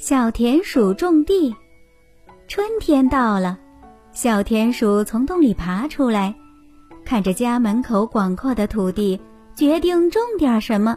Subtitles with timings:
[0.00, 1.52] 小田鼠种地。
[2.46, 3.58] 春天到了，
[4.12, 6.32] 小田鼠从洞里爬出来，
[7.04, 9.20] 看着家门口广阔的土地，
[9.56, 10.96] 决定种点什么。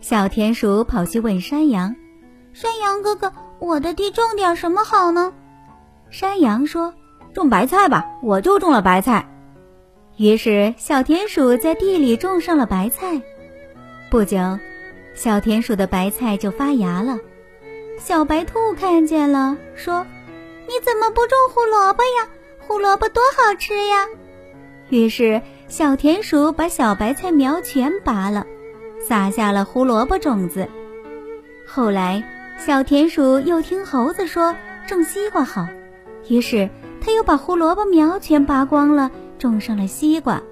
[0.00, 1.92] 小田鼠跑去问山羊
[2.54, 5.32] ：“山羊哥哥，我的地种点什么好呢？”
[6.08, 6.94] 山羊说
[7.34, 9.28] ：“种白菜吧，我就种了白菜。”
[10.18, 13.20] 于是小田鼠在地里种上了白菜。
[14.08, 14.38] 不久，
[15.16, 17.18] 小田鼠的白菜就发芽了。
[17.98, 20.06] 小白兔看见了，说
[20.66, 22.28] ：“你怎么不种胡萝卜呀？
[22.58, 24.06] 胡萝卜多好吃呀！”
[24.88, 28.46] 于是小田鼠把小白菜苗全拔了，
[29.00, 30.68] 撒下了胡萝卜种子。
[31.66, 32.22] 后来，
[32.56, 34.54] 小田鼠又听猴子说
[34.86, 35.66] 种西瓜好，
[36.28, 40.42] 于是他又把胡萝卜苗全拔光了，种上了西瓜。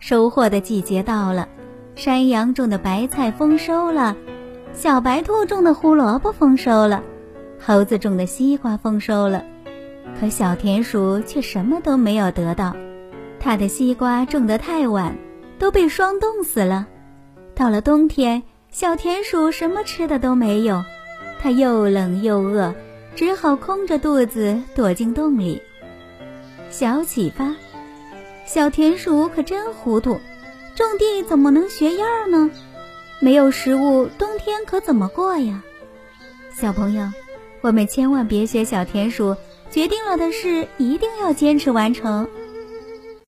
[0.00, 1.48] 收获的季节到了，
[1.94, 4.16] 山羊种的白菜丰收了。
[4.72, 7.02] 小白兔种的胡萝卜丰收了，
[7.58, 9.44] 猴子种的西瓜丰收了，
[10.20, 12.76] 可小田鼠却什么都没有得到。
[13.40, 15.16] 它的西瓜种得太晚，
[15.58, 16.86] 都被霜冻死了。
[17.54, 20.84] 到了冬天，小田鼠什么吃的都没有，
[21.40, 22.72] 它又冷又饿，
[23.16, 25.60] 只好空着肚子躲进洞里。
[26.70, 27.56] 小启发：
[28.46, 30.20] 小田鼠可真糊涂，
[30.76, 32.50] 种地怎么能学样呢？
[33.20, 35.62] 没有食物，冬天可怎么过呀？
[36.54, 37.04] 小朋友，
[37.60, 39.36] 我们千万别学小田鼠，
[39.70, 42.28] 决定了的事一定要坚持完成。